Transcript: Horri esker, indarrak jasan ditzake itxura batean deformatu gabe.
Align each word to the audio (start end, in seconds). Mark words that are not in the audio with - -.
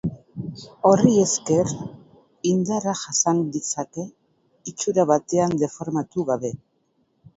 Horri 0.91 1.11
esker, 1.23 1.73
indarrak 2.51 3.01
jasan 3.03 3.43
ditzake 3.57 4.07
itxura 4.73 5.07
batean 5.15 5.55
deformatu 5.65 6.27
gabe. 6.33 6.53